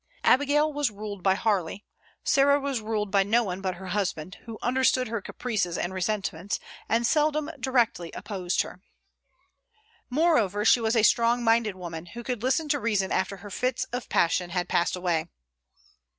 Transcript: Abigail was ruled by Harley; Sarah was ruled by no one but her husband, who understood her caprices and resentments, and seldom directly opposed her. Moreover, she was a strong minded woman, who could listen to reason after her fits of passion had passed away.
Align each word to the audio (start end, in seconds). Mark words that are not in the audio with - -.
Abigail 0.23 0.73
was 0.73 0.89
ruled 0.89 1.21
by 1.21 1.35
Harley; 1.35 1.85
Sarah 2.23 2.59
was 2.59 2.81
ruled 2.81 3.11
by 3.11 3.21
no 3.21 3.43
one 3.43 3.61
but 3.61 3.75
her 3.75 3.89
husband, 3.89 4.37
who 4.45 4.57
understood 4.59 5.09
her 5.09 5.21
caprices 5.21 5.77
and 5.77 5.93
resentments, 5.93 6.59
and 6.89 7.05
seldom 7.05 7.51
directly 7.59 8.11
opposed 8.13 8.63
her. 8.63 8.81
Moreover, 10.09 10.65
she 10.65 10.79
was 10.81 10.95
a 10.95 11.03
strong 11.03 11.43
minded 11.43 11.75
woman, 11.75 12.07
who 12.07 12.23
could 12.23 12.41
listen 12.41 12.67
to 12.69 12.79
reason 12.79 13.11
after 13.11 13.37
her 13.45 13.51
fits 13.51 13.83
of 13.93 14.09
passion 14.09 14.49
had 14.49 14.67
passed 14.67 14.95
away. 14.95 15.27